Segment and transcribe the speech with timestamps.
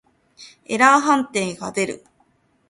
[0.65, 2.03] エラー判定が出る。